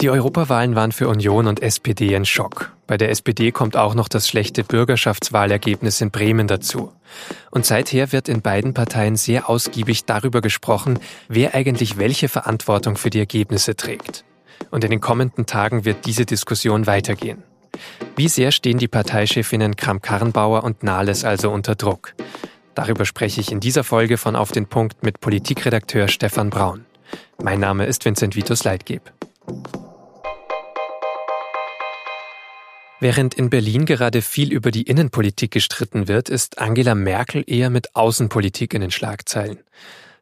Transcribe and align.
Die 0.00 0.08
Europawahlen 0.08 0.74
waren 0.76 0.92
für 0.92 1.08
Union 1.08 1.46
und 1.46 1.60
SPD 1.60 2.16
ein 2.16 2.24
Schock. 2.24 2.72
Bei 2.86 2.96
der 2.96 3.10
SPD 3.10 3.52
kommt 3.52 3.76
auch 3.76 3.94
noch 3.94 4.08
das 4.08 4.26
schlechte 4.26 4.64
Bürgerschaftswahlergebnis 4.64 6.00
in 6.00 6.10
Bremen 6.10 6.46
dazu. 6.46 6.90
Und 7.50 7.66
seither 7.66 8.10
wird 8.10 8.30
in 8.30 8.40
beiden 8.40 8.72
Parteien 8.72 9.16
sehr 9.16 9.50
ausgiebig 9.50 10.06
darüber 10.06 10.40
gesprochen, 10.40 10.98
wer 11.28 11.54
eigentlich 11.54 11.98
welche 11.98 12.30
Verantwortung 12.30 12.96
für 12.96 13.10
die 13.10 13.18
Ergebnisse 13.18 13.76
trägt. 13.76 14.24
Und 14.70 14.84
in 14.84 14.90
den 14.90 15.02
kommenden 15.02 15.44
Tagen 15.44 15.84
wird 15.84 16.06
diese 16.06 16.24
Diskussion 16.24 16.86
weitergehen. 16.86 17.42
Wie 18.16 18.28
sehr 18.28 18.52
stehen 18.52 18.78
die 18.78 18.88
Parteichefinnen 18.88 19.76
Kram-Karrenbauer 19.76 20.64
und 20.64 20.82
Nahles 20.82 21.26
also 21.26 21.50
unter 21.50 21.74
Druck? 21.74 22.14
Darüber 22.74 23.04
spreche 23.04 23.42
ich 23.42 23.52
in 23.52 23.60
dieser 23.60 23.84
Folge 23.84 24.16
von 24.16 24.34
Auf 24.34 24.50
den 24.50 24.64
Punkt 24.64 25.02
mit 25.02 25.20
Politikredakteur 25.20 26.08
Stefan 26.08 26.48
Braun. 26.48 26.86
Mein 27.42 27.60
Name 27.60 27.84
ist 27.84 28.02
Vincent 28.06 28.34
Vitus 28.34 28.64
Leitgeb. 28.64 29.12
Während 33.00 33.32
in 33.32 33.48
Berlin 33.48 33.86
gerade 33.86 34.20
viel 34.20 34.52
über 34.52 34.70
die 34.70 34.82
Innenpolitik 34.82 35.50
gestritten 35.50 36.06
wird, 36.06 36.28
ist 36.28 36.58
Angela 36.58 36.94
Merkel 36.94 37.42
eher 37.46 37.70
mit 37.70 37.96
Außenpolitik 37.96 38.74
in 38.74 38.82
den 38.82 38.90
Schlagzeilen. 38.90 39.58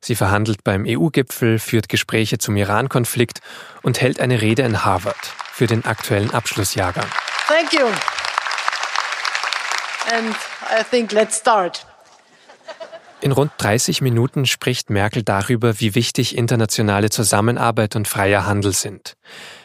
Sie 0.01 0.15
verhandelt 0.15 0.63
beim 0.63 0.85
EU-Gipfel, 0.87 1.59
führt 1.59 1.89
Gespräche 1.89 2.39
zum 2.39 2.57
Iran-Konflikt 2.57 3.41
und 3.83 4.01
hält 4.01 4.21
eine 4.21 4.41
Rede 4.41 4.63
in 4.63 4.85
Harvard 4.85 5.35
für 5.53 5.67
den 5.67 5.85
aktuellen 5.85 6.31
Abschlussjahrgang. 6.31 7.07
Thank 7.49 7.73
you. 7.73 7.87
And 10.13 10.37
I 10.71 10.85
think 10.89 11.11
let's 11.11 11.39
start. 11.39 11.85
In 13.21 13.33
rund 13.33 13.51
30 13.59 14.01
Minuten 14.01 14.47
spricht 14.47 14.91
Merkel 14.91 15.25
darüber, 15.25 15.81
wie 15.81 15.97
wichtig 15.97 16.37
internationale 16.37 17.11
Zusammenarbeit 17.11 17.97
und 17.97 18.07
freier 18.07 18.47
Handel 18.47 18.73
sind. 18.73 19.17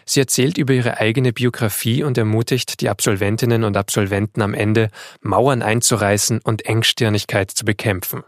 Sie 0.05 0.19
erzählt 0.19 0.57
über 0.57 0.73
ihre 0.73 0.97
eigene 0.97 1.33
Biografie 1.33 2.03
und 2.03 2.17
ermutigt 2.17 2.81
die 2.81 2.89
Absolventinnen 2.89 3.63
und 3.63 3.77
Absolventen 3.77 4.41
am 4.41 4.55
Ende, 4.55 4.89
Mauern 5.21 5.61
einzureißen 5.61 6.41
und 6.43 6.65
Engstirnigkeit 6.65 7.51
zu 7.51 7.63
bekämpfen. 7.63 8.23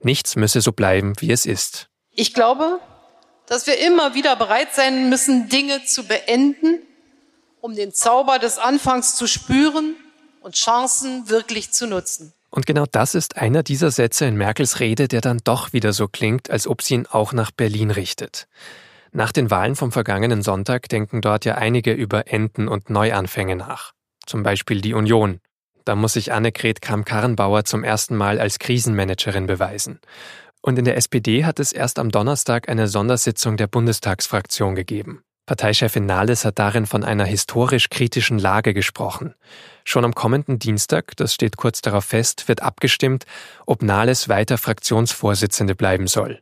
Nichts 0.00 0.36
müsse 0.36 0.60
so 0.60 0.70
bleiben, 0.70 1.14
wie 1.18 1.32
es 1.32 1.44
ist. 1.44 1.88
Ich 2.14 2.32
glaube, 2.32 2.78
dass 3.46 3.66
wir 3.66 3.78
immer 3.80 4.14
wieder 4.14 4.36
bereit 4.36 4.74
sein 4.74 5.08
müssen, 5.08 5.48
Dinge 5.48 5.84
zu 5.84 6.04
beenden, 6.04 6.78
um 7.60 7.74
den 7.74 7.92
Zauber 7.92 8.38
des 8.38 8.58
Anfangs 8.58 9.16
zu 9.16 9.26
spüren 9.26 9.96
und 10.40 10.54
Chancen 10.54 11.28
wirklich 11.28 11.72
zu 11.72 11.88
nutzen. 11.88 12.32
Und 12.54 12.66
genau 12.66 12.84
das 12.84 13.14
ist 13.14 13.38
einer 13.38 13.62
dieser 13.62 13.90
Sätze 13.90 14.26
in 14.26 14.36
Merkels 14.36 14.78
Rede, 14.78 15.08
der 15.08 15.22
dann 15.22 15.40
doch 15.42 15.72
wieder 15.72 15.94
so 15.94 16.06
klingt, 16.06 16.50
als 16.50 16.68
ob 16.68 16.82
sie 16.82 16.94
ihn 16.94 17.06
auch 17.06 17.32
nach 17.32 17.50
Berlin 17.50 17.90
richtet. 17.90 18.46
Nach 19.10 19.32
den 19.32 19.50
Wahlen 19.50 19.74
vom 19.74 19.90
vergangenen 19.90 20.42
Sonntag 20.42 20.88
denken 20.90 21.22
dort 21.22 21.46
ja 21.46 21.54
einige 21.54 21.92
über 21.92 22.30
Enden 22.30 22.68
und 22.68 22.90
Neuanfänge 22.90 23.56
nach. 23.56 23.92
Zum 24.26 24.42
Beispiel 24.42 24.82
die 24.82 24.92
Union. 24.92 25.40
Da 25.86 25.96
muss 25.96 26.12
sich 26.12 26.32
Annegret 26.32 26.82
Kramp-Karrenbauer 26.82 27.64
zum 27.64 27.84
ersten 27.84 28.16
Mal 28.16 28.38
als 28.38 28.58
Krisenmanagerin 28.58 29.46
beweisen. 29.46 29.98
Und 30.60 30.78
in 30.78 30.84
der 30.84 30.98
SPD 30.98 31.46
hat 31.46 31.58
es 31.58 31.72
erst 31.72 31.98
am 31.98 32.10
Donnerstag 32.10 32.68
eine 32.68 32.86
Sondersitzung 32.86 33.56
der 33.56 33.66
Bundestagsfraktion 33.66 34.74
gegeben. 34.74 35.24
Parteichefin 35.46 36.06
Nahles 36.06 36.44
hat 36.44 36.58
darin 36.58 36.86
von 36.86 37.02
einer 37.02 37.24
historisch 37.24 37.90
kritischen 37.90 38.38
Lage 38.38 38.74
gesprochen. 38.74 39.34
Schon 39.84 40.04
am 40.04 40.14
kommenden 40.14 40.58
Dienstag, 40.60 41.16
das 41.16 41.34
steht 41.34 41.56
kurz 41.56 41.80
darauf 41.82 42.04
fest, 42.04 42.46
wird 42.46 42.62
abgestimmt, 42.62 43.26
ob 43.66 43.82
Nahles 43.82 44.28
weiter 44.28 44.56
Fraktionsvorsitzende 44.56 45.74
bleiben 45.74 46.06
soll. 46.06 46.40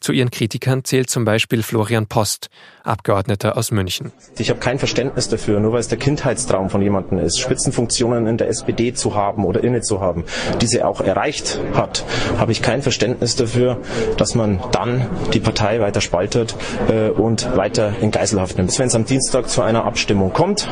Zu 0.00 0.12
ihren 0.12 0.30
Kritikern 0.30 0.84
zählt 0.84 1.10
zum 1.10 1.24
Beispiel 1.24 1.62
Florian 1.62 2.06
Post, 2.06 2.48
Abgeordneter 2.84 3.56
aus 3.56 3.70
München. 3.70 4.12
Ich 4.38 4.50
habe 4.50 4.60
kein 4.60 4.78
Verständnis 4.78 5.28
dafür, 5.28 5.58
nur 5.58 5.72
weil 5.72 5.80
es 5.80 5.88
der 5.88 5.98
Kindheitstraum 5.98 6.70
von 6.70 6.82
jemandem 6.82 7.18
ist, 7.18 7.40
Spitzenfunktionen 7.40 8.26
in 8.26 8.36
der 8.36 8.48
SPD 8.48 8.92
zu 8.92 9.14
haben 9.14 9.44
oder 9.44 9.64
inne 9.64 9.80
zu 9.80 10.00
haben, 10.00 10.24
diese 10.60 10.86
auch 10.86 11.00
erreicht 11.00 11.58
hat, 11.74 12.04
habe 12.38 12.52
ich 12.52 12.62
kein 12.62 12.82
Verständnis 12.82 13.36
dafür, 13.36 13.80
dass 14.16 14.34
man 14.34 14.60
dann 14.72 15.06
die 15.32 15.40
Partei 15.40 15.80
weiter 15.80 16.00
spaltet 16.00 16.54
äh, 16.88 17.08
und 17.08 17.56
weiter 17.56 17.94
in 18.00 18.10
Geiselhaft 18.10 18.58
nimmt. 18.58 18.78
Wenn 18.78 18.88
es 18.88 18.94
am 18.94 19.06
Dienstag 19.06 19.48
zu 19.48 19.62
einer 19.62 19.84
Abstimmung 19.84 20.32
kommt, 20.32 20.68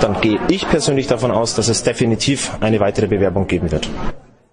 dann 0.00 0.20
gehe 0.20 0.38
ich 0.48 0.68
persönlich 0.68 1.06
davon 1.06 1.30
aus, 1.30 1.54
dass 1.54 1.68
es 1.68 1.82
definitiv 1.82 2.52
eine 2.60 2.80
weitere 2.80 3.08
Bewerbung 3.08 3.46
geben 3.46 3.70
wird. 3.70 3.88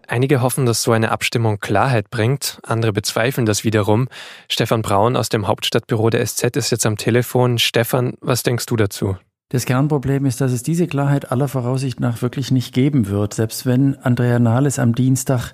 Einige 0.08 0.42
hoffen, 0.42 0.66
dass 0.66 0.84
so 0.84 0.92
eine 0.92 1.12
Abstimmung 1.12 1.60
Klarheit 1.60 2.10
bringt, 2.10 2.60
andere 2.64 2.94
bezweifeln 2.94 3.46
das 3.46 3.64
wiederum. 3.64 4.08
Stefan 4.48 4.82
Braun 4.82 5.16
aus 5.16 5.30
dem 5.30 5.48
Hauptstadtbüro 5.48 6.10
der 6.10 6.26
SZ 6.26 6.56
ist 6.56 6.72
jetzt 6.72 6.86
am 6.86 6.98
Telefon. 6.98 7.58
Stefan, 7.58 8.14
was 8.22 8.44
denkst 8.44 8.66
du 8.68 8.76
dazu? 8.76 9.18
Das 9.56 9.66
Kernproblem 9.66 10.26
ist, 10.26 10.42
dass 10.42 10.52
es 10.52 10.64
diese 10.64 10.86
Klarheit 10.86 11.32
aller 11.32 11.48
Voraussicht 11.48 12.02
nach 12.02 12.22
wirklich 12.22 12.52
nicht 12.52 12.74
geben 12.74 13.08
wird. 13.08 13.36
Selbst 13.36 13.66
wenn 13.66 13.96
Andrea 14.04 14.38
Nahles 14.38 14.80
am 14.80 14.94
Dienstag 14.94 15.54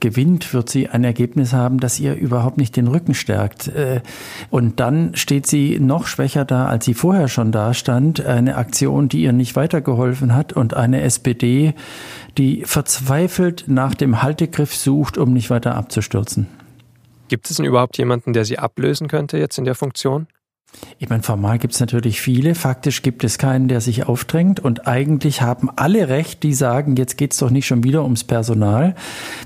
gewinnt, 0.00 0.54
wird 0.54 0.70
sie 0.70 0.88
ein 0.88 1.04
Ergebnis 1.04 1.52
haben, 1.52 1.78
das 1.78 2.00
ihr 2.00 2.14
überhaupt 2.14 2.56
nicht 2.56 2.74
den 2.74 2.88
Rücken 2.88 3.12
stärkt. 3.12 3.68
Äh, 3.68 4.00
und 4.48 4.80
dann 4.80 5.14
steht 5.14 5.46
sie 5.46 5.78
noch 5.78 6.06
schwächer 6.06 6.46
da, 6.46 6.68
als 6.68 6.86
sie 6.86 6.94
vorher 6.94 7.28
schon 7.28 7.52
da 7.52 7.74
stand. 7.74 8.24
Eine 8.24 8.56
Aktion, 8.56 9.10
die 9.10 9.20
ihr 9.20 9.34
nicht 9.34 9.56
weitergeholfen 9.56 10.34
hat 10.34 10.54
und 10.54 10.72
eine 10.72 11.02
SPD, 11.02 11.74
die 12.38 12.62
verzweifelt 12.64 13.64
nach 13.66 13.94
dem 13.94 14.22
Haltegriff 14.22 14.74
sucht, 14.74 15.18
um 15.18 15.34
nicht 15.34 15.50
weiter 15.50 15.74
abzustürzen. 15.74 16.46
Gibt 17.28 17.50
es 17.50 17.58
denn 17.58 17.66
überhaupt 17.66 17.98
jemanden, 17.98 18.32
der 18.32 18.46
sie 18.46 18.58
ablösen 18.58 19.06
könnte 19.06 19.36
jetzt 19.36 19.58
in 19.58 19.66
der 19.66 19.74
Funktion? 19.74 20.28
Ich 20.98 21.08
meine, 21.08 21.22
formal 21.22 21.58
gibt 21.58 21.74
es 21.74 21.80
natürlich 21.80 22.20
viele. 22.20 22.54
Faktisch 22.54 23.02
gibt 23.02 23.24
es 23.24 23.38
keinen, 23.38 23.68
der 23.68 23.80
sich 23.80 24.06
aufdrängt. 24.06 24.60
Und 24.60 24.86
eigentlich 24.86 25.42
haben 25.42 25.68
alle 25.76 26.08
recht, 26.08 26.42
die 26.42 26.54
sagen, 26.54 26.96
jetzt 26.96 27.18
geht's 27.18 27.38
doch 27.38 27.50
nicht 27.50 27.66
schon 27.66 27.84
wieder 27.84 28.04
ums 28.04 28.24
Personal. 28.24 28.94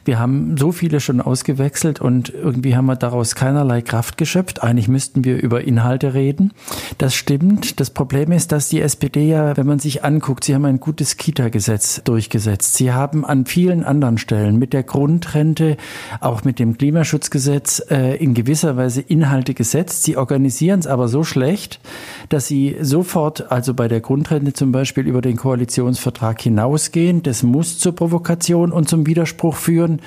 Wir 0.05 0.19
haben 0.19 0.57
so 0.57 0.73
viele 0.73 1.01
schon 1.01 1.21
ausgewechselt 1.21 2.01
und 2.01 2.31
irgendwie 2.31 2.77
haben 2.77 2.87
wir 2.87 2.97
daraus 2.97 3.35
keinerlei 3.35 3.83
Kraft 3.83 4.19
geschöpft. 4.19 4.63
Eigentlich 4.63 4.89
müssten 4.89 5.25
wir 5.25 5.43
über 5.43 5.65
Inhalte 5.65 6.15
reden. 6.15 6.53
Das 6.99 7.15
stimmt. 7.15 7.81
Das 7.81 7.91
Problem 7.91 8.33
ist, 8.33 8.53
dass 8.53 8.69
die 8.69 8.81
SPD 8.81 9.29
ja, 9.29 9.57
wenn 9.57 9.67
man 9.67 9.79
sich 9.79 10.05
anguckt, 10.05 10.45
sie 10.45 10.55
haben 10.55 10.65
ein 10.65 10.81
gutes 10.81 11.17
Kita-Gesetz 11.17 12.03
durchgesetzt. 12.05 12.75
Sie 12.75 12.93
haben 12.93 13.25
an 13.25 13.47
vielen 13.47 13.85
anderen 13.85 14.19
Stellen 14.19 14.59
mit 14.59 14.73
der 14.73 14.83
Grundrente, 14.83 15.77
auch 16.21 16.45
mit 16.45 16.59
dem 16.59 16.79
Klimaschutzgesetz 16.79 17.83
äh, 17.91 18.17
in 18.17 18.35
gewisser 18.35 18.77
Weise 18.77 19.01
Inhalte 19.01 19.55
gesetzt. 19.55 20.05
Sie 20.05 20.17
organisieren 20.17 20.81
es 20.81 20.87
aber 20.87 21.09
so 21.09 21.18
so 21.19 21.25
schlecht, 21.25 21.81
dass 22.29 22.47
sie 22.47 22.77
sofort, 22.81 23.51
also 23.51 23.75
bei 23.75 23.89
der 23.89 24.01
Grundrente 24.01 24.53
zum 24.53 24.71
Beispiel, 24.71 25.05
über 25.09 25.21
den 25.21 25.37
Koalitionsvertrag 25.37 26.41
hinausgehen. 26.41 27.25
Das 27.25 27.43
muss 27.43 27.81
zur 27.81 27.93
Provokation 27.93 28.71
und 28.71 28.89
zum 28.89 29.05
Widerspruch 29.05 29.57
führen. 29.57 30.01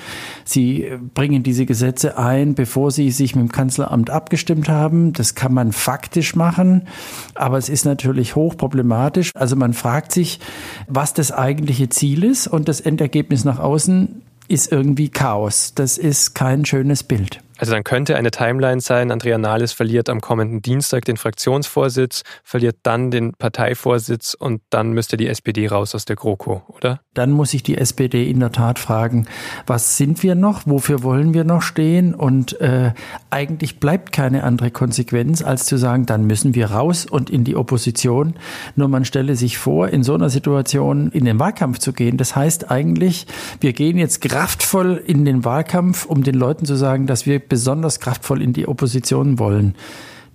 Sie 0.44 0.90
bringen 1.12 1.42
diese 1.42 1.66
Gesetze 1.66 2.16
ein, 2.16 2.54
bevor 2.54 2.90
sie 2.90 3.10
sich 3.10 3.34
mit 3.34 3.42
dem 3.42 3.52
Kanzleramt 3.52 4.08
abgestimmt 4.08 4.70
haben. 4.70 5.12
Das 5.12 5.34
kann 5.34 5.52
man 5.52 5.72
faktisch 5.72 6.34
machen, 6.34 6.88
aber 7.34 7.58
es 7.58 7.68
ist 7.68 7.84
natürlich 7.84 8.34
hochproblematisch. 8.34 9.32
Also 9.34 9.54
man 9.54 9.74
fragt 9.74 10.12
sich, 10.12 10.40
was 10.88 11.12
das 11.12 11.30
eigentliche 11.30 11.90
Ziel 11.90 12.24
ist 12.24 12.46
und 12.46 12.68
das 12.68 12.80
Endergebnis 12.80 13.44
nach 13.44 13.58
außen 13.58 14.22
ist 14.48 14.72
irgendwie 14.72 15.10
Chaos. 15.10 15.72
Das 15.74 15.98
ist 15.98 16.34
kein 16.34 16.64
schönes 16.64 17.02
Bild. 17.02 17.40
Also 17.62 17.74
dann 17.74 17.84
könnte 17.84 18.16
eine 18.16 18.32
Timeline 18.32 18.80
sein, 18.80 19.12
Andrea 19.12 19.38
Nahles 19.38 19.70
verliert 19.70 20.08
am 20.08 20.20
kommenden 20.20 20.62
Dienstag 20.62 21.04
den 21.04 21.16
Fraktionsvorsitz, 21.16 22.24
verliert 22.42 22.78
dann 22.82 23.12
den 23.12 23.34
Parteivorsitz 23.34 24.34
und 24.34 24.62
dann 24.70 24.90
müsste 24.90 25.16
die 25.16 25.28
SPD 25.28 25.68
raus 25.68 25.94
aus 25.94 26.04
der 26.04 26.16
GroKo, 26.16 26.62
oder? 26.66 26.98
Dann 27.14 27.30
muss 27.30 27.52
sich 27.52 27.62
die 27.62 27.78
SPD 27.78 28.28
in 28.28 28.40
der 28.40 28.50
Tat 28.50 28.80
fragen, 28.80 29.28
was 29.64 29.96
sind 29.96 30.24
wir 30.24 30.34
noch, 30.34 30.62
wofür 30.64 31.04
wollen 31.04 31.34
wir 31.34 31.44
noch 31.44 31.62
stehen? 31.62 32.16
Und 32.16 32.60
äh, 32.60 32.94
eigentlich 33.30 33.78
bleibt 33.78 34.10
keine 34.10 34.42
andere 34.42 34.72
Konsequenz, 34.72 35.40
als 35.40 35.64
zu 35.64 35.76
sagen, 35.76 36.04
dann 36.04 36.26
müssen 36.26 36.56
wir 36.56 36.72
raus 36.72 37.06
und 37.06 37.30
in 37.30 37.44
die 37.44 37.54
Opposition. 37.54 38.34
Nur 38.74 38.88
man 38.88 39.04
stelle 39.04 39.36
sich 39.36 39.56
vor, 39.56 39.86
in 39.86 40.02
so 40.02 40.14
einer 40.14 40.30
Situation 40.30 41.12
in 41.12 41.26
den 41.26 41.38
Wahlkampf 41.38 41.78
zu 41.78 41.92
gehen. 41.92 42.16
Das 42.16 42.34
heißt 42.34 42.72
eigentlich, 42.72 43.28
wir 43.60 43.72
gehen 43.72 43.98
jetzt 43.98 44.20
kraftvoll 44.20 45.00
in 45.06 45.24
den 45.24 45.44
Wahlkampf, 45.44 46.06
um 46.06 46.24
den 46.24 46.34
Leuten 46.34 46.66
zu 46.66 46.74
sagen, 46.74 47.06
dass 47.06 47.24
wir 47.24 47.51
besonders 47.52 48.00
kraftvoll 48.00 48.40
in 48.40 48.54
die 48.54 48.66
Opposition 48.66 49.38
wollen, 49.38 49.76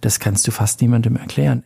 das 0.01 0.19
kannst 0.19 0.47
du 0.47 0.51
fast 0.51 0.81
niemandem 0.81 1.15
erklären. 1.15 1.63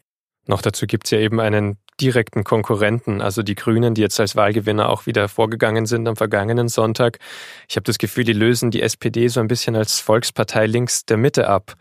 Noch 0.47 0.61
dazu 0.61 0.87
gibt 0.87 1.07
es 1.07 1.11
ja 1.11 1.19
eben 1.19 1.41
einen 1.41 1.75
direkten 1.99 2.45
Konkurrenten, 2.45 3.19
also 3.19 3.43
die 3.43 3.55
Grünen, 3.55 3.93
die 3.93 3.99
jetzt 3.99 4.17
als 4.21 4.37
Wahlgewinner 4.37 4.87
auch 4.87 5.07
wieder 5.07 5.27
vorgegangen 5.27 5.87
sind 5.87 6.07
am 6.07 6.15
vergangenen 6.15 6.69
Sonntag. 6.69 7.19
Ich 7.67 7.75
habe 7.75 7.83
das 7.83 7.97
Gefühl, 7.97 8.23
die 8.23 8.31
lösen 8.31 8.71
die 8.71 8.81
SPD 8.81 9.27
so 9.27 9.41
ein 9.41 9.49
bisschen 9.49 9.75
als 9.75 9.99
Volkspartei 9.99 10.67
links 10.67 11.05
der 11.05 11.17
Mitte 11.17 11.49
ab. 11.49 11.73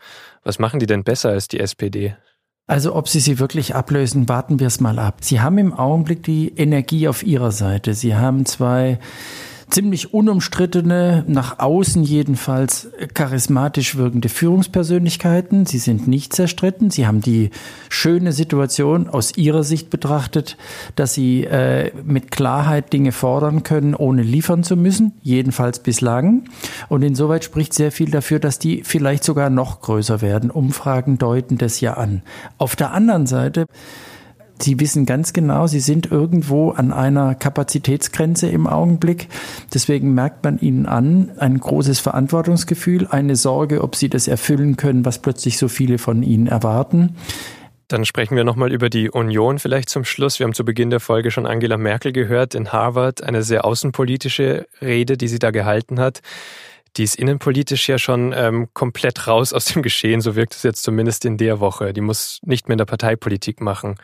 Was 0.43 0.59
machen 0.59 0.81
die 0.81 0.85
denn 0.85 1.05
besser 1.05 1.29
als 1.29 1.47
die 1.47 1.61
SPD? 1.61 2.13
Also 2.67 2.93
ob 2.93 3.07
sie 3.07 3.21
sie 3.21 3.39
wirklich 3.39 3.73
ablösen, 3.73 4.27
warten 4.27 4.59
wir 4.59 4.67
es 4.67 4.81
mal 4.81 4.99
ab. 4.99 5.19
Sie 5.21 5.39
haben 5.39 5.57
im 5.57 5.73
Augenblick 5.73 6.23
die 6.23 6.49
Energie 6.57 7.07
auf 7.07 7.23
ihrer 7.23 7.53
Seite. 7.53 7.93
Sie 7.93 8.15
haben 8.15 8.45
zwei 8.45 8.99
ziemlich 9.71 10.13
unumstrittene, 10.13 11.23
nach 11.27 11.59
außen 11.59 12.03
jedenfalls 12.03 12.89
charismatisch 13.13 13.95
wirkende 13.95 14.29
Führungspersönlichkeiten. 14.29 15.65
Sie 15.65 15.77
sind 15.77 16.07
nicht 16.07 16.33
zerstritten. 16.33 16.91
Sie 16.91 17.07
haben 17.07 17.21
die 17.21 17.49
schöne 17.89 18.33
Situation 18.33 19.09
aus 19.09 19.37
ihrer 19.37 19.63
Sicht 19.63 19.89
betrachtet, 19.89 20.57
dass 20.95 21.13
sie 21.13 21.45
äh, 21.45 21.91
mit 22.03 22.31
Klarheit 22.31 22.93
Dinge 22.93 23.11
fordern 23.11 23.63
können, 23.63 23.95
ohne 23.95 24.21
liefern 24.21 24.63
zu 24.63 24.75
müssen, 24.75 25.13
jedenfalls 25.21 25.79
bislang. 25.79 26.43
Und 26.89 27.01
insoweit 27.03 27.43
spricht 27.43 27.73
sehr 27.73 27.91
viel 27.91 28.11
dafür, 28.11 28.39
dass 28.39 28.59
die 28.59 28.83
vielleicht 28.83 29.23
sogar 29.23 29.49
noch 29.49 29.81
größer 29.81 30.21
werden. 30.21 30.51
Umfragen 30.51 31.17
deuten 31.17 31.57
das 31.57 31.79
ja 31.79 31.93
an. 31.93 32.21
Auf 32.57 32.75
der 32.75 32.91
anderen 32.91 33.25
Seite 33.25 33.65
Sie 34.61 34.79
wissen 34.79 35.05
ganz 35.05 35.33
genau, 35.33 35.67
Sie 35.67 35.79
sind 35.79 36.11
irgendwo 36.11 36.71
an 36.71 36.93
einer 36.93 37.35
Kapazitätsgrenze 37.35 38.47
im 38.47 38.67
Augenblick. 38.67 39.27
Deswegen 39.73 40.13
merkt 40.13 40.43
man 40.43 40.59
Ihnen 40.59 40.85
an 40.85 41.31
ein 41.37 41.59
großes 41.59 41.99
Verantwortungsgefühl, 41.99 43.07
eine 43.07 43.35
Sorge, 43.35 43.81
ob 43.81 43.95
Sie 43.95 44.09
das 44.09 44.27
erfüllen 44.27 44.77
können, 44.77 45.05
was 45.05 45.19
plötzlich 45.19 45.57
so 45.57 45.67
viele 45.67 45.97
von 45.97 46.23
Ihnen 46.23 46.47
erwarten. 46.47 47.15
Dann 47.87 48.05
sprechen 48.05 48.37
wir 48.37 48.45
nochmal 48.45 48.71
über 48.71 48.89
die 48.89 49.09
Union 49.09 49.59
vielleicht 49.59 49.89
zum 49.89 50.05
Schluss. 50.05 50.39
Wir 50.39 50.45
haben 50.45 50.53
zu 50.53 50.63
Beginn 50.63 50.89
der 50.89 51.01
Folge 51.01 51.29
schon 51.29 51.45
Angela 51.45 51.77
Merkel 51.77 52.13
gehört 52.13 52.55
in 52.55 52.71
Harvard, 52.71 53.21
eine 53.21 53.43
sehr 53.43 53.65
außenpolitische 53.65 54.65
Rede, 54.81 55.17
die 55.17 55.27
sie 55.27 55.39
da 55.39 55.51
gehalten 55.51 55.99
hat. 55.99 56.21
Die 56.97 57.03
ist 57.03 57.15
innenpolitisch 57.15 57.87
ja 57.87 57.97
schon 57.97 58.33
ähm, 58.35 58.67
komplett 58.73 59.27
raus 59.27 59.53
aus 59.53 59.65
dem 59.65 59.81
Geschehen, 59.83 60.21
so 60.21 60.35
wirkt 60.35 60.55
es 60.55 60.63
jetzt 60.63 60.83
zumindest 60.83 61.25
in 61.25 61.37
der 61.37 61.59
Woche. 61.59 61.93
Die 61.93 62.01
muss 62.01 62.39
nicht 62.43 62.67
mehr 62.67 62.73
in 62.73 62.79
der 62.79 62.85
Parteipolitik 62.85 63.61
machen. 63.61 63.95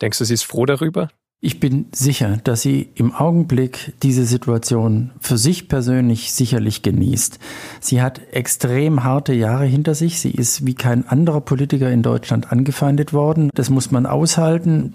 Denkst 0.00 0.18
du, 0.18 0.24
sie 0.24 0.34
ist 0.34 0.44
froh 0.44 0.66
darüber? 0.66 1.08
Ich 1.44 1.58
bin 1.58 1.86
sicher, 1.90 2.38
dass 2.44 2.62
sie 2.62 2.90
im 2.94 3.12
Augenblick 3.12 3.94
diese 4.04 4.26
Situation 4.26 5.10
für 5.18 5.36
sich 5.36 5.66
persönlich 5.66 6.32
sicherlich 6.32 6.82
genießt. 6.82 7.40
Sie 7.80 8.00
hat 8.00 8.20
extrem 8.30 9.02
harte 9.02 9.32
Jahre 9.32 9.64
hinter 9.64 9.96
sich. 9.96 10.20
Sie 10.20 10.30
ist 10.30 10.64
wie 10.66 10.74
kein 10.74 11.04
anderer 11.08 11.40
Politiker 11.40 11.90
in 11.90 12.04
Deutschland 12.04 12.52
angefeindet 12.52 13.12
worden. 13.12 13.50
Das 13.56 13.70
muss 13.70 13.90
man 13.90 14.06
aushalten. 14.06 14.94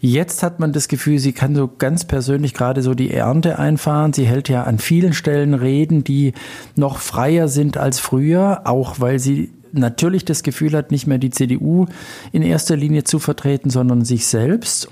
Jetzt 0.00 0.42
hat 0.42 0.60
man 0.60 0.72
das 0.72 0.88
Gefühl, 0.88 1.18
sie 1.18 1.34
kann 1.34 1.54
so 1.54 1.68
ganz 1.68 2.06
persönlich 2.06 2.54
gerade 2.54 2.80
so 2.80 2.94
die 2.94 3.10
Ernte 3.10 3.58
einfahren. 3.58 4.14
Sie 4.14 4.24
hält 4.24 4.48
ja 4.48 4.62
an 4.62 4.78
vielen 4.78 5.12
Stellen 5.12 5.52
Reden, 5.52 6.04
die 6.04 6.32
noch 6.74 7.00
freier 7.00 7.48
sind 7.48 7.76
als 7.76 8.00
früher, 8.00 8.62
auch 8.64 8.98
weil 8.98 9.18
sie 9.18 9.50
natürlich 9.72 10.24
das 10.24 10.42
Gefühl 10.42 10.72
hat, 10.72 10.90
nicht 10.90 11.06
mehr 11.06 11.18
die 11.18 11.30
CDU 11.30 11.84
in 12.32 12.42
erster 12.42 12.76
Linie 12.76 13.04
zu 13.04 13.18
vertreten, 13.18 13.68
sondern 13.68 14.06
sich 14.06 14.26
selbst. 14.26 14.88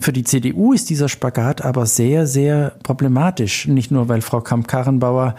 Für 0.00 0.12
die 0.12 0.24
CDU 0.24 0.72
ist 0.72 0.90
dieser 0.90 1.08
Spagat 1.08 1.64
aber 1.64 1.86
sehr, 1.86 2.26
sehr 2.26 2.72
problematisch. 2.82 3.66
Nicht 3.66 3.90
nur, 3.90 4.08
weil 4.08 4.20
Frau 4.20 4.40
Kamp-Karrenbauer 4.40 5.34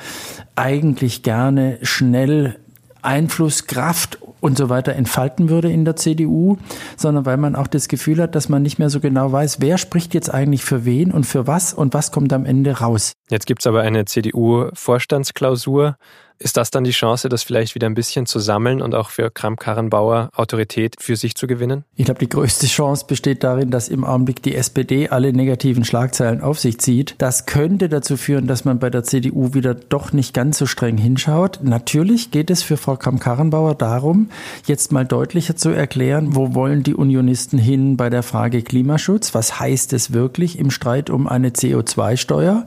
eigentlich 0.55 1.23
gerne 1.23 1.79
schnell 1.81 2.57
Einfluss, 3.01 3.67
Kraft 3.67 4.19
und 4.41 4.57
so 4.57 4.69
weiter 4.69 4.93
entfalten 4.93 5.49
würde 5.49 5.71
in 5.71 5.85
der 5.85 5.95
CDU, 5.95 6.57
sondern 6.97 7.25
weil 7.25 7.37
man 7.37 7.55
auch 7.55 7.67
das 7.67 7.87
Gefühl 7.87 8.21
hat, 8.21 8.35
dass 8.35 8.49
man 8.49 8.61
nicht 8.61 8.79
mehr 8.79 8.89
so 8.89 8.99
genau 8.99 9.31
weiß, 9.31 9.61
wer 9.61 9.77
spricht 9.77 10.13
jetzt 10.13 10.33
eigentlich 10.33 10.63
für 10.63 10.85
wen 10.85 11.11
und 11.11 11.25
für 11.25 11.47
was 11.47 11.73
und 11.73 11.93
was 11.93 12.11
kommt 12.11 12.33
am 12.33 12.45
Ende 12.45 12.79
raus. 12.79 13.13
Jetzt 13.29 13.45
gibt 13.45 13.61
es 13.61 13.67
aber 13.67 13.81
eine 13.81 14.05
CDU-Vorstandsklausur. 14.05 15.95
Ist 16.41 16.55
das 16.55 16.71
dann 16.71 16.85
die 16.85 16.91
Chance, 16.91 17.27
das 17.27 17.43
vielleicht 17.43 17.75
wieder 17.75 17.87
ein 17.87 17.95
bisschen 17.95 18.25
zu 18.25 18.39
sammeln 18.39 18.81
und 18.81 18.95
auch 18.95 19.09
für 19.09 19.29
Kramp-Karrenbauer 19.29 20.29
Autorität 20.33 20.95
für 20.97 21.17
sich 21.17 21.35
zu 21.35 21.47
gewinnen? 21.47 21.83
Ich 21.97 22.05
glaube, 22.05 22.21
die 22.21 22.29
größte 22.29 22.65
Chance 22.65 23.05
besteht 23.09 23.43
darin, 23.43 23.71
dass 23.71 23.89
im 23.89 24.05
Augenblick 24.05 24.41
die 24.41 24.55
SPD 24.55 25.09
alle 25.09 25.33
negativen 25.33 25.83
Schlagzeilen 25.83 26.39
auf 26.39 26.57
sich 26.57 26.79
zieht. 26.79 27.15
Das 27.17 27.45
könnte 27.45 27.89
dazu 27.89 28.15
führen, 28.15 28.47
dass 28.47 28.63
man 28.63 28.79
bei 28.79 28.89
der 28.89 29.03
CDU 29.03 29.53
wieder 29.53 29.73
doch 29.73 30.13
nicht 30.13 30.33
ganz 30.33 30.57
so 30.57 30.65
streng 30.65 30.97
hinschaut. 30.97 31.59
Natürlich 31.61 32.31
geht 32.31 32.49
es 32.49 32.63
für 32.63 32.77
Frau 32.77 32.95
Kramp-Karrenbauer 32.95 33.75
darum, 33.75 34.29
jetzt 34.65 34.93
mal 34.93 35.05
deutlicher 35.05 35.57
zu 35.57 35.71
erklären, 35.71 36.37
wo 36.37 36.55
wollen 36.55 36.83
die 36.83 36.95
Unionisten 36.95 37.59
hin 37.59 37.97
bei 37.97 38.09
der 38.09 38.23
Frage 38.23 38.61
Klimaschutz? 38.61 39.35
Was 39.35 39.59
heißt 39.59 39.91
es 39.91 40.13
wirklich 40.13 40.57
im 40.57 40.71
Streit 40.71 41.09
um 41.09 41.27
eine 41.27 41.49
CO2-Steuer? 41.49 42.65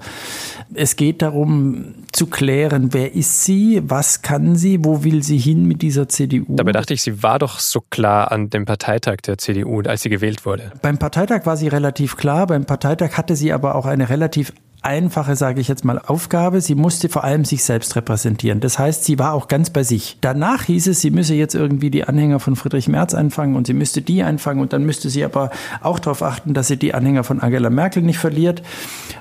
Es 0.75 0.97
geht 0.97 1.23
darum 1.23 1.95
zu 2.13 2.27
klären, 2.27 2.93
wer 2.93 3.15
ist 3.15 3.45
sie? 3.47 3.62
Was 3.83 4.23
kann 4.23 4.57
sie? 4.57 4.85
Wo 4.85 5.05
will 5.05 5.23
sie 5.23 5.39
hin 5.39 5.67
mit 5.67 5.83
dieser 5.83 6.09
CDU? 6.09 6.57
Dabei 6.57 6.73
dachte 6.73 6.95
ich, 6.95 7.03
sie 7.03 7.23
war 7.23 7.39
doch 7.39 7.59
so 7.59 7.81
klar 7.91 8.33
an 8.33 8.51
dem 8.51 8.65
Parteitag 8.65 9.17
der 9.27 9.39
CDU, 9.39 9.81
als 9.83 10.03
sie 10.03 10.09
gewählt 10.09 10.45
wurde. 10.47 10.73
Beim 10.83 10.99
Parteitag 10.99 11.47
war 11.47 11.57
sie 11.57 11.69
relativ 11.69 12.17
klar. 12.17 12.47
Beim 12.47 12.65
Parteitag 12.65 13.17
hatte 13.17 13.37
sie 13.37 13.53
aber 13.53 13.75
auch 13.75 13.87
eine 13.87 14.09
relativ 14.09 14.53
einfache, 14.83 15.37
sage 15.37 15.61
ich 15.61 15.69
jetzt 15.69 15.85
mal, 15.85 15.99
Aufgabe. 15.99 16.61
Sie 16.61 16.75
musste 16.75 17.09
vor 17.09 17.25
allem 17.25 17.45
sich 17.45 17.65
selbst 17.65 17.97
repräsentieren. 17.97 18.61
Das 18.61 18.79
heißt, 18.79 19.05
sie 19.05 19.19
war 19.19 19.33
auch 19.33 19.49
ganz 19.49 19.71
bei 19.71 19.85
sich. 19.85 20.19
Danach 20.21 20.65
hieß 20.65 20.89
es, 20.89 21.01
sie 21.01 21.11
müsse 21.11 21.35
jetzt 21.35 21.55
irgendwie 21.55 21.91
die 21.91 22.05
Anhänger 22.05 22.41
von 22.41 22.57
Friedrich 22.57 22.89
Merz 22.89 23.15
einfangen 23.15 23.57
und 23.57 23.67
sie 23.67 23.75
müsste 23.75 24.03
die 24.03 24.23
einfangen 24.23 24.61
und 24.61 24.73
dann 24.73 24.85
müsste 24.85 25.09
sie 25.11 25.25
aber 25.25 25.51
auch 25.81 25.99
darauf 25.99 26.23
achten, 26.23 26.55
dass 26.55 26.69
sie 26.69 26.77
die 26.77 26.95
Anhänger 26.95 27.25
von 27.25 27.41
Angela 27.41 27.71
Merkel 27.71 28.03
nicht 28.03 28.19
verliert. 28.19 28.63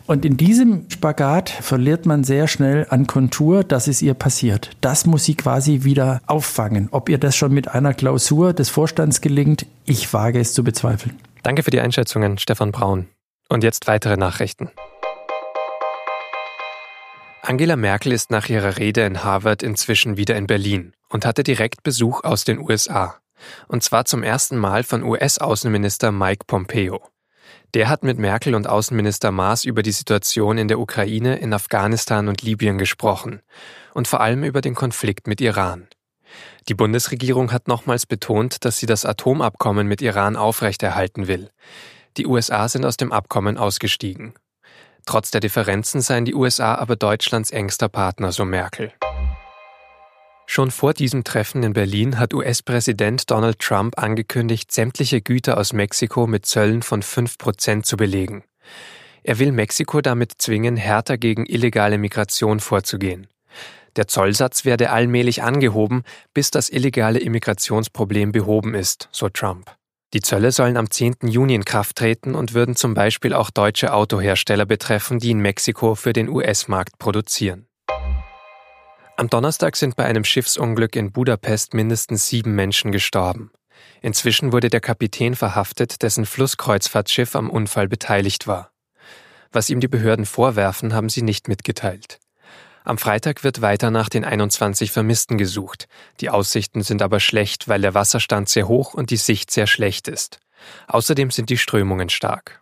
Und 0.08 0.26
in 0.26 0.38
diesem 0.38 0.90
Spagat 0.90 1.50
verliert 1.50 2.06
man 2.06 2.24
sehr 2.24 2.48
schnell 2.48 2.88
an 2.90 3.08
Kontur, 3.08 3.64
dass 3.64 3.88
es 3.88 4.02
ihr 4.02 4.14
passiert. 4.14 4.72
Das 4.82 5.06
muss 5.06 5.24
sie 5.24 5.36
quasi 5.36 5.84
wieder 5.84 6.22
auffangen. 6.26 6.90
Ob 6.92 7.10
ihr 7.10 7.18
das 7.18 7.36
schon 7.36 7.54
mit 7.54 7.68
einer 7.68 7.94
Klausur 7.94 8.54
des 8.54 8.70
Vorstands 8.70 9.22
gelingt, 9.22 9.66
ich 9.86 10.12
wage 10.14 10.40
es 10.40 10.54
zu 10.54 10.64
bezweifeln. 10.64 11.16
Danke 11.44 11.64
für 11.64 11.72
die 11.72 11.80
Einschätzungen, 11.80 12.38
Stefan 12.38 12.72
Braun. 12.72 13.08
Und 13.50 13.64
jetzt 13.64 13.88
weitere 13.88 14.18
Nachrichten. 14.18 14.70
Angela 17.52 17.76
Merkel 17.76 18.14
ist 18.14 18.32
nach 18.32 18.48
ihrer 18.48 18.78
Rede 18.78 19.02
in 19.02 19.26
Harvard 19.26 19.62
inzwischen 19.62 20.16
wieder 20.16 20.38
in 20.38 20.48
Berlin 20.48 20.94
und 21.10 21.26
hatte 21.26 21.44
direkt 21.44 21.84
Besuch 21.84 22.24
aus 22.24 22.46
den 22.46 22.60
USA. 22.60 23.20
Und 23.68 23.84
zwar 23.84 24.06
zum 24.06 24.24
ersten 24.24 24.56
Mal 24.56 24.84
von 24.84 25.04
US-Außenminister 25.04 26.14
Mike 26.14 26.46
Pompeo. 26.48 27.02
Der 27.74 27.90
hat 27.90 28.04
mit 28.04 28.18
Merkel 28.18 28.56
und 28.56 28.68
Außenminister 28.68 29.34
Maas 29.34 29.66
über 29.66 29.84
die 29.84 29.92
Situation 29.92 30.58
in 30.58 30.70
der 30.70 30.80
Ukraine, 30.80 31.40
in 31.40 31.54
Afghanistan 31.54 32.30
und 32.30 32.42
Libyen 32.42 32.78
gesprochen 32.78 33.42
und 33.94 34.08
vor 34.08 34.22
allem 34.22 34.46
über 34.46 34.62
den 34.62 34.74
Konflikt 34.74 35.28
mit 35.28 35.42
Iran. 35.42 35.90
Die 36.70 36.74
Bundesregierung 36.74 37.52
hat 37.52 37.68
nochmals 37.68 38.06
betont, 38.06 38.64
dass 38.64 38.78
sie 38.78 38.86
das 38.86 39.04
Atomabkommen 39.04 39.88
mit 39.88 40.02
Iran 40.02 40.38
aufrechterhalten 40.38 41.28
will. 41.28 41.50
Die 42.16 42.28
USA 42.28 42.70
sind 42.70 42.86
aus 42.86 42.96
dem 42.96 43.12
Abkommen 43.12 43.58
ausgestiegen. 43.58 44.36
Trotz 45.06 45.32
der 45.32 45.42
Differenzen 45.42 46.02
seien 46.02 46.26
die 46.26 46.36
USA 46.36 46.76
aber 46.76 46.96
Deutschlands 46.96 47.52
engster 47.52 47.90
Partner, 47.90 48.32
so 48.32 48.46
Merkel. 48.46 48.94
Schon 50.46 50.70
vor 50.70 50.94
diesem 50.94 51.24
Treffen 51.24 51.64
in 51.64 51.74
Berlin 51.74 52.20
hat 52.20 52.34
US-Präsident 52.34 53.32
Donald 53.32 53.60
Trump 53.60 53.98
angekündigt, 53.98 54.72
sämtliche 54.72 55.22
Güter 55.22 55.58
aus 55.58 55.72
Mexiko 55.72 56.28
mit 56.28 56.46
Zöllen 56.46 56.82
von 56.82 57.04
5 57.04 57.38
Prozent 57.38 57.86
zu 57.86 57.96
belegen. 57.96 58.44
Er 59.24 59.40
will 59.40 59.52
Mexiko 59.52 60.02
damit 60.02 60.34
zwingen, 60.40 60.76
härter 60.76 61.18
gegen 61.18 61.46
illegale 61.46 61.98
Migration 61.98 62.60
vorzugehen. 62.60 63.28
Der 63.96 64.08
Zollsatz 64.08 64.66
werde 64.66 64.90
allmählich 64.90 65.44
angehoben, 65.44 66.04
bis 66.34 66.52
das 66.52 66.70
illegale 66.70 67.20
Immigrationsproblem 67.20 68.32
behoben 68.32 68.74
ist, 68.74 69.10
so 69.12 69.30
Trump. 69.30 69.72
Die 70.14 70.20
Zölle 70.20 70.52
sollen 70.52 70.76
am 70.76 70.92
10. 70.92 71.16
Juni 71.24 71.56
in 71.56 71.64
Kraft 71.64 71.96
treten 71.96 72.36
und 72.36 72.54
würden 72.54 72.76
zum 72.76 72.94
Beispiel 72.94 73.34
auch 73.34 73.50
deutsche 73.50 73.94
Autohersteller 73.94 74.66
betreffen, 74.66 75.20
die 75.20 75.32
in 75.32 75.40
Mexiko 75.40 75.96
für 75.96 76.12
den 76.12 76.28
US-Markt 76.28 77.00
produzieren. 77.00 77.68
Am 79.16 79.30
Donnerstag 79.30 79.78
sind 79.78 79.96
bei 79.96 80.04
einem 80.04 80.26
Schiffsunglück 80.26 80.96
in 80.96 81.12
Budapest 81.12 81.74
mindestens 81.74 82.28
sieben 82.28 82.56
Menschen 82.56 82.92
gestorben. 82.92 83.52
Inzwischen 84.02 84.52
wurde 84.52 84.70
der 84.70 84.82
Kapitän 84.82 85.36
verhaftet, 85.36 86.02
dessen 86.02 86.26
Flusskreuzfahrtschiff 86.26 87.36
am 87.36 87.50
Unfall 87.50 87.88
beteiligt 87.88 88.48
war. 88.48 88.72
Was 89.52 89.70
ihm 89.70 89.80
die 89.80 89.88
Behörden 89.88 90.26
vorwerfen, 90.26 90.94
haben 90.94 91.10
sie 91.10 91.22
nicht 91.22 91.48
mitgeteilt. 91.48 92.20
Am 92.84 92.98
Freitag 92.98 93.44
wird 93.44 93.62
weiter 93.62 93.92
nach 93.92 94.10
den 94.10 94.26
21 94.26 94.92
Vermissten 94.92 95.38
gesucht. 95.38 95.88
Die 96.20 96.30
Aussichten 96.30 96.82
sind 96.82 97.04
aber 97.04 97.20
schlecht, 97.20 97.68
weil 97.68 97.82
der 97.82 97.94
Wasserstand 97.94 98.50
sehr 98.50 98.68
hoch 98.68 98.96
und 98.96 99.12
die 99.12 99.18
Sicht 99.18 99.52
sehr 99.52 99.68
schlecht 99.68 100.08
ist. 100.08 100.40
Außerdem 100.88 101.30
sind 101.30 101.50
die 101.52 101.58
Strömungen 101.58 102.10
stark. 102.10 102.60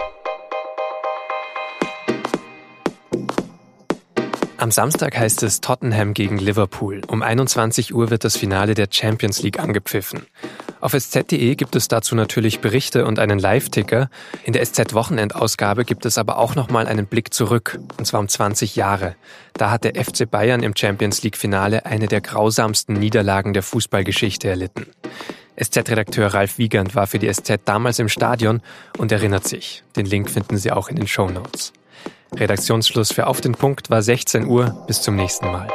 Am 4.57 4.71
Samstag 4.71 5.17
heißt 5.17 5.41
es 5.43 5.61
Tottenham 5.61 6.13
gegen 6.13 6.37
Liverpool. 6.37 7.01
Um 7.07 7.21
21 7.21 7.93
Uhr 7.93 8.09
wird 8.09 8.25
das 8.25 8.35
Finale 8.35 8.73
der 8.73 8.89
Champions 8.91 9.41
League 9.41 9.57
angepfiffen. 9.57 10.25
Auf 10.81 10.93
sz.de 10.93 11.55
gibt 11.55 11.75
es 11.75 11.87
dazu 11.87 12.15
natürlich 12.15 12.59
Berichte 12.59 13.05
und 13.05 13.19
einen 13.19 13.37
Live-Ticker. 13.37 14.09
In 14.43 14.53
der 14.53 14.65
SZ-Wochenendausgabe 14.65 15.83
gibt 15.83 16.05
es 16.05 16.17
aber 16.17 16.37
auch 16.37 16.55
nochmal 16.55 16.87
einen 16.87 17.05
Blick 17.05 17.33
zurück, 17.33 17.79
und 17.97 18.05
zwar 18.05 18.21
um 18.21 18.29
20 18.29 18.75
Jahre. 18.75 19.15
Da 19.53 19.71
hat 19.71 19.83
der 19.83 19.95
FC 19.95 20.29
Bayern 20.29 20.63
im 20.63 20.73
Champions 20.75 21.21
League-Finale 21.23 21.85
eine 21.85 22.07
der 22.07 22.21
grausamsten 22.21 22.95
Niederlagen 22.95 23.53
der 23.53 23.63
Fußballgeschichte 23.63 24.47
erlitten. 24.47 24.85
SZ-Redakteur 25.61 26.33
Ralf 26.33 26.57
Wiegand 26.57 26.95
war 26.95 27.07
für 27.07 27.19
die 27.19 27.31
SZ 27.31 27.59
damals 27.65 27.99
im 27.99 28.07
Stadion 28.07 28.61
und 28.97 29.11
erinnert 29.11 29.45
sich. 29.45 29.83
Den 29.97 30.05
Link 30.05 30.29
finden 30.29 30.57
Sie 30.57 30.71
auch 30.71 30.87
in 30.87 30.95
den 30.95 31.07
Show 31.07 31.29
Notes. 31.29 31.73
Redaktionsschluss 32.33 33.11
für 33.11 33.27
Auf 33.27 33.41
den 33.41 33.53
Punkt 33.53 33.89
war 33.89 34.01
16 34.01 34.45
Uhr. 34.45 34.85
Bis 34.87 35.01
zum 35.01 35.15
nächsten 35.15 35.47
Mal. 35.47 35.67